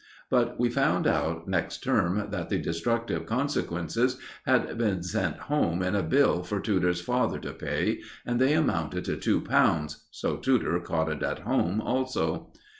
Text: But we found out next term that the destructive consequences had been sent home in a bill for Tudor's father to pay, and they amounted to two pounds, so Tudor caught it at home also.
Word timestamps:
But 0.31 0.59
we 0.59 0.71
found 0.71 1.05
out 1.05 1.47
next 1.47 1.83
term 1.83 2.31
that 2.31 2.49
the 2.49 2.57
destructive 2.57 3.27
consequences 3.27 4.17
had 4.47 4.75
been 4.75 5.03
sent 5.03 5.37
home 5.41 5.83
in 5.83 5.93
a 5.95 6.01
bill 6.01 6.41
for 6.41 6.59
Tudor's 6.59 6.99
father 7.01 7.37
to 7.37 7.53
pay, 7.53 8.01
and 8.25 8.41
they 8.41 8.53
amounted 8.53 9.05
to 9.05 9.15
two 9.15 9.41
pounds, 9.41 10.07
so 10.09 10.37
Tudor 10.37 10.79
caught 10.79 11.11
it 11.11 11.21
at 11.21 11.41
home 11.41 11.81
also. 11.81 12.51